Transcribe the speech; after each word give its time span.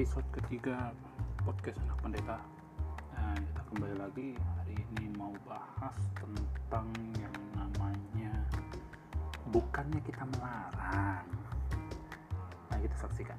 episode 0.00 0.24
ketiga 0.32 0.96
podcast 1.44 1.76
anak 1.84 2.00
pendeta. 2.00 2.40
Nah, 3.12 3.36
kita 3.36 3.60
kembali 3.68 3.96
lagi. 4.00 4.32
Hari 4.32 4.72
ini 4.72 5.12
mau 5.12 5.28
bahas 5.44 5.92
tentang 6.16 6.88
yang 7.20 7.36
namanya 7.52 8.32
bukannya 9.52 10.00
kita 10.00 10.24
melarang. 10.32 11.28
Nah 12.72 12.78
kita 12.80 12.96
saksikan. 12.96 13.36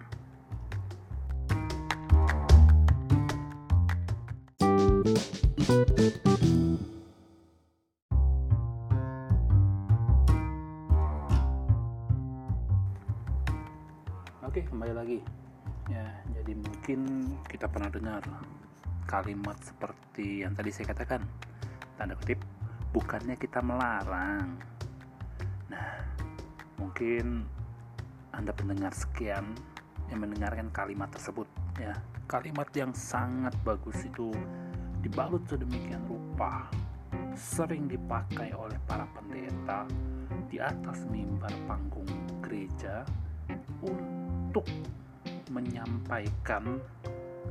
Oke, 14.46 14.62
kembali 14.70 14.94
lagi. 14.94 15.26
Ya, 15.90 16.06
jadi 16.38 16.54
mungkin 16.54 17.00
kita 17.50 17.66
pernah 17.66 17.90
dengar 17.90 18.22
kalimat 19.10 19.58
seperti 19.64 20.46
yang 20.46 20.54
tadi 20.54 20.70
saya 20.70 20.94
katakan. 20.94 21.26
Tanda 21.98 22.14
kutip, 22.18 22.42
bukannya 22.94 23.40
kita 23.40 23.64
melarang. 23.64 24.58
Nah, 25.72 25.90
mungkin 26.78 27.46
Anda 28.34 28.54
pendengar 28.54 28.94
sekian 28.94 29.58
yang 30.12 30.20
mendengarkan 30.22 30.70
kalimat 30.70 31.10
tersebut 31.10 31.48
ya. 31.80 31.96
Kalimat 32.30 32.70
yang 32.78 32.96
sangat 32.96 33.56
bagus 33.66 33.98
itu 34.08 34.32
dibalut 35.02 35.44
sedemikian 35.50 36.04
rupa 36.08 36.70
sering 37.36 37.88
dipakai 37.88 38.52
oleh 38.56 38.78
para 38.88 39.08
pendeta 39.16 39.88
di 40.52 40.60
atas 40.60 41.08
mimbar 41.08 41.52
panggung 41.68 42.08
gereja 42.44 43.08
untuk 43.82 44.68
menyampaikan 45.50 46.78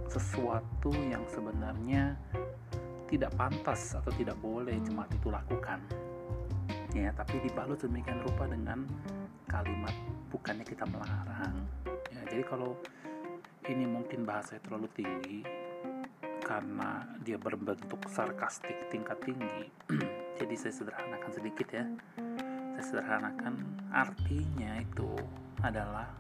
sesuatu 0.06 0.94
yang 0.94 1.26
sebenarnya 1.26 2.14
tidak 3.10 3.34
pantas 3.34 3.98
atau 3.98 4.14
tidak 4.14 4.38
boleh 4.38 4.78
jemaat 4.86 5.10
itu 5.10 5.34
lakukan 5.34 5.82
ya 6.94 7.14
tapi 7.14 7.38
dibalut 7.42 7.78
demikian 7.78 8.18
rupa 8.22 8.50
dengan 8.50 8.82
kalimat 9.46 9.94
bukannya 10.30 10.66
kita 10.66 10.86
melarang. 10.86 11.66
Ya 12.10 12.20
jadi 12.30 12.42
kalau 12.46 12.78
ini 13.66 13.86
mungkin 13.86 14.26
bahasa 14.26 14.58
terlalu 14.62 14.90
tinggi 14.94 15.42
karena 16.42 17.06
dia 17.22 17.38
berbentuk 17.38 18.02
sarkastik 18.10 18.74
tingkat 18.90 19.22
tinggi 19.22 19.70
jadi 20.40 20.54
saya 20.58 20.72
sederhanakan 20.74 21.30
sedikit 21.30 21.68
ya. 21.70 21.84
Saya 22.78 22.84
sederhanakan 22.86 23.54
artinya 23.92 24.80
itu 24.80 25.10
adalah 25.60 26.10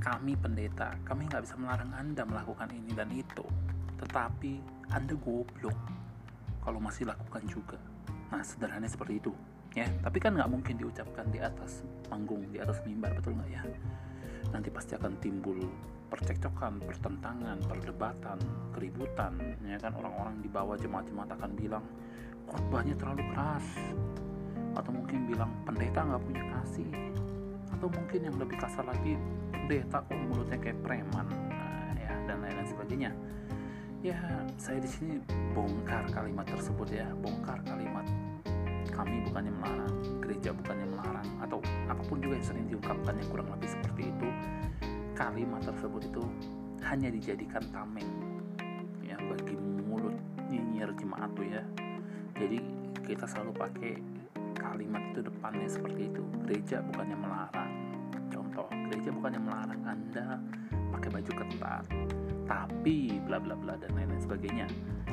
kami 0.00 0.36
pendeta 0.36 0.94
kami 1.02 1.26
nggak 1.26 1.42
bisa 1.44 1.56
melarang 1.56 1.90
anda 1.96 2.22
melakukan 2.22 2.68
ini 2.72 2.92
dan 2.92 3.08
itu. 3.12 3.44
Tetapi 3.96 4.52
anda 4.92 5.14
goblok 5.16 5.76
kalau 6.60 6.82
masih 6.82 7.08
lakukan 7.08 7.42
juga. 7.46 7.78
Nah 8.30 8.42
sederhananya 8.42 8.90
seperti 8.90 9.22
itu 9.22 9.32
ya. 9.76 9.86
Tapi 10.02 10.18
kan 10.18 10.34
nggak 10.34 10.50
mungkin 10.50 10.74
diucapkan 10.80 11.28
di 11.30 11.38
atas 11.38 11.84
panggung 12.10 12.48
di 12.50 12.58
atas 12.58 12.82
mimbar 12.82 13.14
betul 13.16 13.36
nggak 13.36 13.50
ya? 13.50 13.62
Nanti 14.50 14.68
pasti 14.70 14.94
akan 14.94 15.12
timbul 15.18 15.58
percekcokan, 16.06 16.78
pertentangan, 16.86 17.58
perdebatan, 17.66 18.38
keributan 18.72 19.36
ya 19.62 19.78
kan? 19.78 19.94
Orang-orang 19.94 20.38
di 20.42 20.48
bawah 20.50 20.78
jemaat-jemaat 20.78 21.30
akan 21.34 21.50
bilang 21.54 21.84
khotbahnya 22.50 22.94
terlalu 22.98 23.22
keras. 23.30 23.66
Atau 24.76 24.92
mungkin 24.92 25.24
bilang 25.24 25.50
pendeta 25.64 26.04
nggak 26.04 26.22
punya 26.24 26.42
kasih. 26.52 26.90
Atau 27.72 27.88
mungkin 27.92 28.20
yang 28.28 28.36
lebih 28.36 28.56
kasar 28.60 28.84
lagi 28.84 29.16
pendeta 29.66 29.98
kok 29.98 30.14
mulutnya 30.30 30.62
kayak 30.62 30.78
preman 30.78 31.26
nah, 31.50 31.90
ya 31.98 32.14
dan 32.30 32.38
lain-lain 32.38 32.70
sebagainya. 32.70 33.10
Ya 33.98 34.14
saya 34.62 34.78
di 34.78 34.86
sini 34.86 35.18
bongkar 35.50 36.06
kalimat 36.14 36.46
tersebut 36.46 36.86
ya. 36.94 37.10
Bongkar 37.18 37.58
kalimat. 37.66 38.06
Kami 38.94 39.26
bukannya 39.26 39.50
melarang 39.50 39.94
gereja 40.22 40.54
bukannya 40.54 40.86
melarang 40.86 41.28
atau 41.42 41.58
apa 41.90 41.98
pun 42.06 42.22
juga 42.22 42.38
yang 42.38 42.46
sering 42.46 42.66
diungkapkan 42.70 43.18
yang 43.18 43.28
kurang 43.28 43.50
lebih 43.50 43.68
seperti 43.74 44.02
itu 44.08 44.28
kalimat 45.18 45.60
tersebut 45.66 46.02
itu 46.06 46.22
hanya 46.86 47.10
dijadikan 47.10 47.60
tameng 47.74 48.06
ya 49.02 49.18
bagi 49.18 49.58
mulut 49.90 50.14
nyinyir 50.46 50.94
jemaat 50.94 51.34
tuh 51.34 51.42
ya. 51.42 51.66
Jadi 52.38 52.62
kita 53.02 53.26
selalu 53.26 53.50
pakai 53.58 53.92
kalimat 54.54 55.02
itu 55.10 55.26
depannya 55.26 55.66
seperti 55.66 56.06
itu. 56.06 56.22
Gereja 56.46 56.78
bukannya 56.86 57.18
melarang 57.18 57.95
contoh 58.56 58.72
gereja 58.88 59.12
bukannya 59.12 59.40
melarang 59.44 59.82
anda 59.84 60.40
pakai 60.96 61.12
baju 61.12 61.32
ketat 61.44 61.84
tapi 62.48 63.20
bla 63.20 63.36
bla 63.36 63.52
bla 63.52 63.76
dan 63.76 63.92
lain-lain 63.92 64.22
sebagainya. 64.24 64.64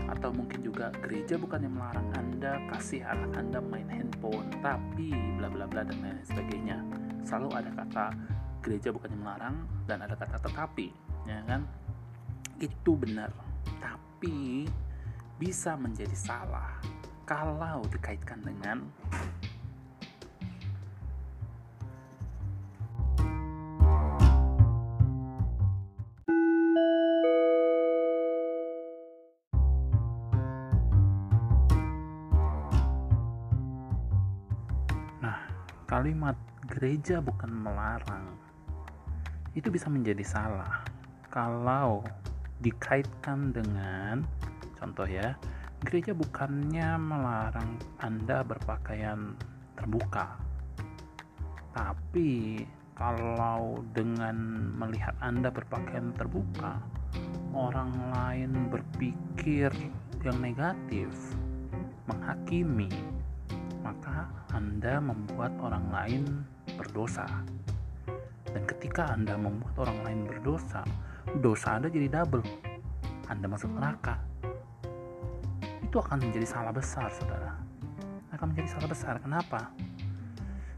Atau 0.08 0.32
mungkin 0.32 0.64
juga 0.64 0.96
gereja 1.04 1.36
bukannya 1.36 1.68
melarang 1.68 2.08
anda 2.16 2.56
kasih 2.72 3.04
anak 3.04 3.36
anda 3.36 3.60
main 3.60 3.90
handphone 3.92 4.48
tapi 4.64 5.12
bla 5.36 5.52
bla 5.52 5.68
bla 5.68 5.84
dan 5.84 6.00
lain-lain 6.00 6.24
sebagainya. 6.24 6.78
Selalu 7.28 7.50
ada 7.52 7.72
kata 7.84 8.06
gereja 8.64 8.96
bukannya 8.96 9.20
melarang 9.20 9.56
dan 9.92 10.00
ada 10.08 10.16
kata 10.16 10.40
tetapi 10.40 10.88
ya 11.28 11.44
kan? 11.44 11.68
Itu 12.64 12.96
benar 12.96 13.28
tapi 13.84 14.72
bisa 15.36 15.76
menjadi 15.76 16.16
salah 16.16 16.80
kalau 17.28 17.84
dikaitkan 17.92 18.40
dengan 18.40 18.88
kalimat 36.04 36.36
gereja 36.68 37.24
bukan 37.24 37.48
melarang. 37.48 38.36
Itu 39.56 39.72
bisa 39.72 39.88
menjadi 39.88 40.20
salah. 40.28 40.84
Kalau 41.32 42.04
dikaitkan 42.60 43.56
dengan 43.56 44.20
contoh 44.76 45.08
ya 45.08 45.32
gereja 45.80 46.12
bukannya 46.12 47.00
melarang 47.00 47.80
Anda 48.04 48.44
berpakaian 48.44 49.40
terbuka. 49.80 50.44
Tapi 51.72 52.60
kalau 53.00 53.80
dengan 53.96 54.36
melihat 54.76 55.16
Anda 55.24 55.56
berpakaian 55.56 56.12
terbuka 56.20 56.84
orang 57.56 57.96
lain 58.12 58.68
berpikir 58.68 59.72
yang 60.20 60.36
negatif 60.44 61.16
menghakimi 62.12 62.92
maka 63.84 64.32
Anda 64.56 65.04
membuat 65.04 65.54
orang 65.60 65.92
lain 65.92 66.24
berdosa 66.80 67.28
dan 68.54 68.64
ketika 68.70 69.10
Anda 69.10 69.34
membuat 69.34 69.74
orang 69.82 69.98
lain 70.06 70.20
berdosa, 70.30 70.86
dosa 71.42 71.82
Anda 71.82 71.90
jadi 71.90 72.22
double. 72.22 72.46
Anda 73.26 73.50
masuk 73.50 73.74
neraka. 73.74 74.22
Itu 75.82 75.98
akan 75.98 76.22
menjadi 76.22 76.46
salah 76.46 76.70
besar, 76.70 77.10
saudara. 77.18 77.58
Akan 78.30 78.54
menjadi 78.54 78.78
salah 78.78 78.90
besar. 78.94 79.18
Kenapa? 79.18 79.74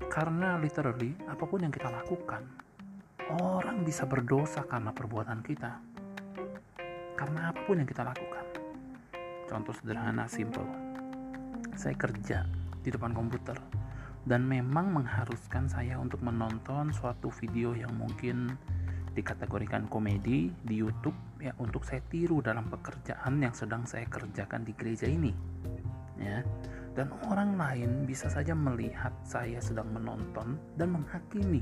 Karena 0.07 0.55
literally, 0.55 1.11
apa 1.27 1.43
pun 1.43 1.67
yang 1.67 1.73
kita 1.75 1.91
lakukan, 1.91 2.47
orang 3.43 3.83
bisa 3.83 4.07
berdosa 4.07 4.63
karena 4.63 4.95
perbuatan 4.95 5.43
kita. 5.43 5.75
Karena 7.19 7.51
apa 7.51 7.59
pun 7.67 7.75
yang 7.83 7.87
kita 7.87 8.07
lakukan. 8.07 8.45
Contoh 9.51 9.75
sederhana, 9.75 10.31
simple. 10.31 10.67
Saya 11.75 11.95
kerja 11.99 12.47
di 12.85 12.93
depan 12.93 13.17
komputer. 13.17 13.57
Dan 14.25 14.45
memang 14.45 14.93
mengharuskan 14.93 15.65
saya 15.65 15.97
untuk 15.97 16.21
menonton 16.21 16.93
suatu 16.93 17.33
video 17.33 17.73
yang 17.73 17.93
mungkin 17.97 18.53
dikategorikan 19.17 19.87
komedi 19.87 20.51
di 20.61 20.75
YouTube 20.75 21.15
ya 21.39 21.55
untuk 21.57 21.87
saya 21.87 22.03
tiru 22.11 22.43
dalam 22.43 22.67
pekerjaan 22.67 23.39
yang 23.39 23.55
sedang 23.55 23.87
saya 23.87 24.05
kerjakan 24.05 24.61
di 24.65 24.73
gereja 24.77 25.09
ini 25.09 25.33
ya. 26.19 26.41
Dan 26.95 27.11
orang 27.27 27.59
lain 27.59 28.07
bisa 28.07 28.31
saja 28.31 28.55
melihat 28.55 29.11
saya 29.27 29.59
sedang 29.59 29.91
menonton 29.91 30.55
dan 30.79 30.95
menghakimi. 30.95 31.59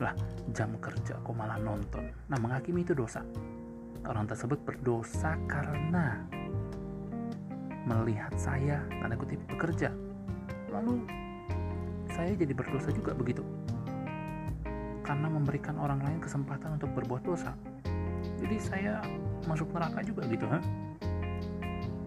Lah 0.00 0.16
jam 0.56 0.72
kerja 0.80 1.20
kok 1.20 1.36
malah 1.36 1.60
nonton? 1.60 2.10
Nah 2.32 2.38
menghakimi 2.40 2.80
itu 2.80 2.96
dosa. 2.96 3.20
Orang 4.02 4.26
tersebut 4.26 4.58
berdosa 4.66 5.36
karena 5.46 6.26
melihat 7.86 8.32
saya 8.34 8.82
tanda 8.98 9.14
kutip 9.14 9.38
bekerja 9.46 9.92
lalu 10.72 11.04
saya 12.12 12.32
jadi 12.32 12.52
berdosa 12.56 12.90
juga 12.90 13.12
begitu. 13.12 13.44
Karena 15.04 15.28
memberikan 15.28 15.76
orang 15.76 16.00
lain 16.00 16.18
kesempatan 16.24 16.80
untuk 16.80 16.90
berbuat 16.96 17.22
dosa. 17.24 17.52
Jadi 18.40 18.56
saya 18.58 19.04
masuk 19.46 19.70
neraka 19.70 20.02
juga 20.02 20.24
gitu 20.30 20.46
ha? 20.48 20.58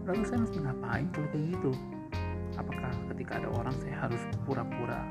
lalu 0.06 0.22
saya 0.22 0.40
mesti 0.46 0.58
ngapain 0.62 1.08
kalau 1.12 1.28
kayak 1.34 1.46
gitu? 1.58 1.72
Apakah 2.56 2.94
ketika 3.14 3.42
ada 3.42 3.50
orang 3.52 3.76
saya 3.82 3.96
harus 4.08 4.22
pura-pura 4.46 5.02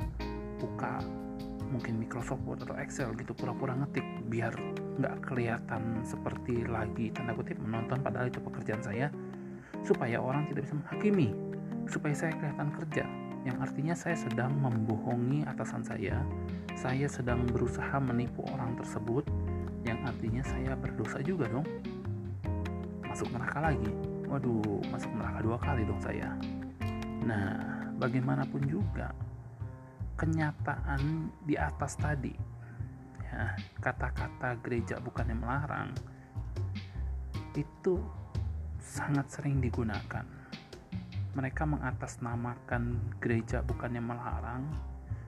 buka 0.63 1.03
mungkin 1.75 1.99
Microsoft 1.99 2.47
Word 2.47 2.63
atau 2.63 2.79
Excel 2.79 3.11
gitu 3.19 3.35
pura-pura 3.35 3.75
ngetik 3.75 4.07
biar 4.31 4.55
nggak 5.03 5.27
kelihatan 5.27 6.07
seperti 6.07 6.63
lagi 6.71 7.11
tanda 7.11 7.35
kutip 7.35 7.59
menonton 7.59 7.99
padahal 7.99 8.31
itu 8.31 8.39
pekerjaan 8.39 8.79
saya 8.79 9.11
supaya 9.83 10.23
orang 10.23 10.47
tidak 10.47 10.71
bisa 10.71 10.79
menghakimi 10.79 11.35
supaya 11.91 12.15
saya 12.15 12.33
kelihatan 12.39 12.69
kerja 12.79 13.05
yang 13.45 13.61
artinya 13.61 13.93
saya 13.93 14.17
sedang 14.17 14.57
membohongi 14.57 15.45
atasan 15.45 15.85
saya. 15.85 16.19
Saya 16.75 17.07
sedang 17.07 17.45
berusaha 17.45 18.01
menipu 18.01 18.43
orang 18.51 18.75
tersebut. 18.81 19.29
Yang 19.85 20.01
artinya 20.09 20.43
saya 20.43 20.73
berdosa 20.75 21.21
juga 21.21 21.47
dong. 21.53 21.69
Masuk 23.05 23.29
neraka 23.31 23.71
lagi. 23.71 23.93
Waduh 24.25 24.81
masuk 24.89 25.13
neraka 25.13 25.39
dua 25.45 25.59
kali 25.61 25.85
dong 25.85 26.01
saya. 26.01 26.33
Nah 27.23 27.85
bagaimanapun 28.01 28.65
juga 28.67 29.13
kenyataan 30.19 31.31
di 31.43 31.59
atas 31.59 31.99
tadi 31.99 32.35
ya 33.19 33.51
kata-kata 33.83 34.63
gereja 34.63 35.03
bukannya 35.03 35.35
melarang 35.35 35.91
itu 37.55 37.99
sangat 38.79 39.27
sering 39.31 39.59
digunakan 39.59 40.23
mereka 41.35 41.67
mengatasnamakan 41.67 42.95
gereja 43.19 43.59
bukannya 43.67 43.99
melarang 43.99 44.71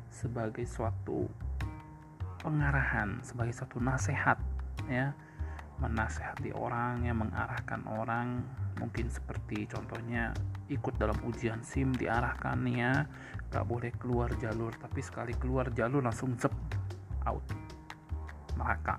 sebagai 0.06 0.62
suatu 0.62 1.26
pengarahan, 2.40 3.18
sebagai 3.26 3.52
suatu 3.52 3.82
nasihat 3.82 4.38
ya. 4.86 5.10
Menasehati 5.76 6.56
orang 6.56 7.04
yang 7.04 7.20
mengarahkan 7.20 7.84
orang. 7.84 8.40
Mungkin 8.80 9.12
seperti 9.12 9.68
contohnya 9.68 10.32
ikut 10.72 10.96
dalam 10.96 11.20
ujian 11.26 11.60
SIM 11.60 11.92
diarahkan 11.92 12.64
ya. 12.70 13.04
Gak 13.52 13.66
boleh 13.68 13.92
keluar 14.00 14.32
jalur 14.40 14.72
tapi 14.78 15.04
sekali 15.04 15.36
keluar 15.36 15.68
jalur 15.74 16.00
langsung 16.00 16.32
zep 16.40 16.54
out. 17.28 17.44
Neraka. 18.56 18.96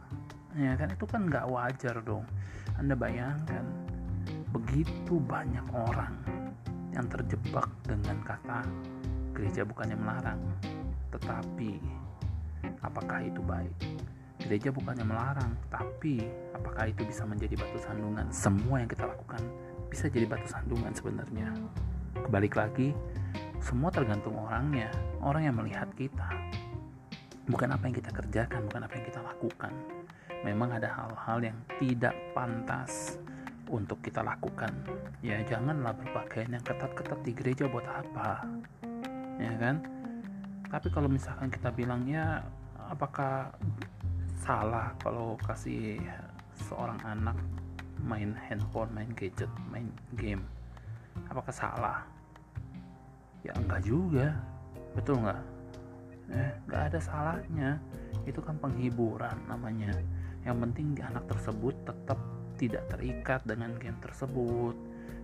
Ya 0.53 0.77
kan 0.77 0.93
itu 0.93 1.05
kan 1.09 1.25
nggak 1.25 1.49
wajar 1.49 1.97
dong. 2.05 2.29
Anda 2.77 2.93
bayangkan 2.93 3.65
begitu 4.53 5.17
banyak 5.17 5.65
orang 5.73 6.13
yang 6.97 7.05
terjebak 7.13 7.69
dengan 7.85 8.17
kata 8.25 8.65
gereja 9.37 9.61
bukannya 9.61 9.93
melarang. 9.93 10.41
Tetapi 11.13 11.77
apakah 12.81 13.21
itu 13.21 13.37
baik? 13.45 13.77
Gereja 14.41 14.73
bukannya 14.73 15.05
melarang, 15.05 15.53
tapi 15.69 16.25
apakah 16.57 16.89
itu 16.89 17.05
bisa 17.05 17.21
menjadi 17.29 17.53
batu 17.53 17.77
sandungan? 17.77 18.25
Semua 18.33 18.81
yang 18.81 18.89
kita 18.89 19.05
lakukan 19.05 19.41
bisa 19.93 20.09
jadi 20.09 20.25
batu 20.25 20.49
sandungan 20.49 20.93
sebenarnya. 20.97 21.53
Kebalik 22.17 22.57
lagi, 22.57 22.97
semua 23.61 23.93
tergantung 23.93 24.33
orangnya, 24.41 24.89
orang 25.21 25.45
yang 25.45 25.55
melihat 25.57 25.89
kita. 25.93 26.25
Bukan 27.45 27.69
apa 27.71 27.83
yang 27.87 27.95
kita 27.95 28.11
kerjakan, 28.11 28.65
bukan 28.67 28.81
apa 28.89 28.93
yang 28.97 29.05
kita 29.05 29.21
lakukan. 29.21 29.73
Memang 30.45 30.69
ada 30.73 30.89
hal-hal 30.89 31.39
yang 31.53 31.57
tidak 31.77 32.13
pantas 32.33 33.21
untuk 33.67 33.99
kita 34.01 34.23
lakukan. 34.23 34.71
Ya 35.21 35.39
janganlah 35.43 35.93
berpakaian 35.95 36.55
yang 36.55 36.63
ketat-ketat 36.63 37.19
di 37.23 37.31
gereja 37.35 37.67
buat 37.67 37.85
apa 37.85 38.47
ya 39.37 39.53
kan? 39.57 39.75
Tapi 40.67 40.87
kalau 40.91 41.07
misalkan 41.07 41.47
kita 41.47 41.71
bilang 41.71 42.03
ya 42.09 42.43
apakah 42.91 43.53
salah 44.41 44.91
kalau 44.99 45.39
kasih 45.45 46.01
seorang 46.67 46.97
anak 47.05 47.37
main 48.03 48.35
handphone 48.35 48.91
main 48.91 49.09
gadget 49.15 49.49
main 49.71 49.87
game? 50.19 50.43
Apakah 51.31 51.53
salah? 51.53 51.99
Ya 53.45 53.53
enggak 53.55 53.85
juga. 53.85 54.35
Betul 54.93 55.23
nggak? 55.23 55.41
Eh 56.33 56.51
nggak 56.67 56.81
ada 56.93 56.99
salahnya. 56.99 57.69
Itu 58.27 58.43
kan 58.43 58.59
penghiburan 58.59 59.37
namanya. 59.47 59.93
Yang 60.43 60.57
penting 60.67 60.87
anak 61.03 61.25
tersebut 61.31 61.75
tetap 61.87 62.19
tidak 62.57 62.89
terikat 62.89 63.45
dengan 63.45 63.77
game 63.77 63.95
tersebut. 64.01 64.75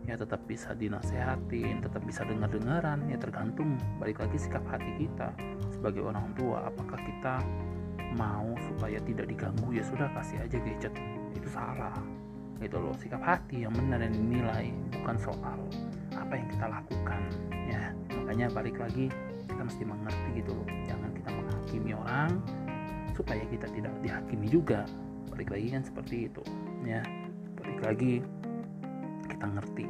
Ya 0.03 0.19
tetap 0.19 0.43
bisa 0.45 0.75
dinasehatin 0.75 1.81
tetap 1.81 2.03
bisa 2.05 2.21
dengar-dengaran. 2.23 3.09
Ya 3.09 3.17
tergantung 3.17 3.75
balik 3.97 4.21
lagi 4.21 4.37
sikap 4.37 4.63
hati 4.69 5.07
kita 5.07 5.33
sebagai 5.73 6.05
orang 6.05 6.31
tua. 6.37 6.69
Apakah 6.69 6.99
kita 7.01 7.41
mau 8.13 8.53
supaya 8.69 9.01
tidak 9.01 9.27
diganggu? 9.27 9.73
Ya 9.73 9.83
sudah 9.83 10.07
kasih 10.13 10.45
aja 10.45 10.57
gadget. 10.61 10.93
Itu 11.33 11.49
salah. 11.49 11.97
Gitu 12.61 12.77
loh 12.79 12.93
sikap 13.01 13.19
hati 13.23 13.65
yang 13.65 13.73
benar 13.73 13.99
yang 13.99 14.13
dinilai 14.13 14.71
bukan 15.01 15.17
soal 15.19 15.59
apa 16.13 16.33
yang 16.37 16.47
kita 16.51 16.65
lakukan. 16.69 17.21
Ya 17.49 17.83
makanya 18.13 18.47
balik 18.53 18.77
lagi 18.77 19.07
kita 19.49 19.61
mesti 19.63 19.83
mengerti 19.87 20.29
gitu 20.43 20.51
loh. 20.51 20.67
Jangan 20.83 21.09
kita 21.15 21.29
menghakimi 21.31 21.91
orang 21.95 22.29
supaya 23.15 23.43
kita 23.47 23.71
tidak 23.71 23.93
dihakimi 24.03 24.47
juga. 24.51 24.83
Balik 25.31 25.55
lagi 25.55 25.67
kan 25.73 25.81
seperti 25.81 26.27
itu 26.27 26.43
ya 26.83 27.01
balik 27.59 27.79
lagi 27.79 28.13
kita 29.27 29.45
ngerti 29.47 29.85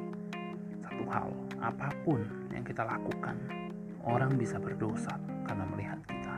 satu 0.81 1.03
hal. 1.09 1.29
Apa 1.63 1.89
pun 2.05 2.21
yang 2.53 2.61
kita 2.61 2.85
lakukan 2.85 3.37
orang 4.05 4.35
bisa 4.37 4.61
berdosa 4.61 5.17
karena 5.45 5.65
melihat 5.69 5.99
kita. 6.05 6.35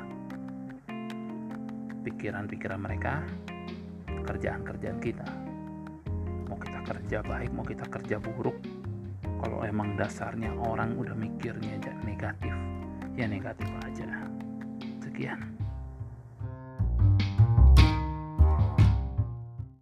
Pikiran-pikiran 2.05 2.79
mereka 2.79 3.23
kerjaan-kerjaan 4.25 4.99
kita. 5.01 5.27
Mau 6.45 6.57
kita 6.61 6.79
kerja 6.85 7.17
baik 7.25 7.51
mau 7.51 7.65
kita 7.65 7.85
kerja 7.89 8.21
buruk. 8.21 8.57
Kalau 9.23 9.61
emang 9.67 9.97
dasarnya 9.99 10.55
orang 10.55 10.95
udah 10.95 11.13
mikirnya 11.13 11.77
negatif 12.03 12.53
ya 13.15 13.25
negatif 13.31 13.67
aja. 13.83 14.27
Sekian 14.99 15.54